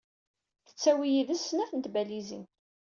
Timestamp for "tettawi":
0.67-1.07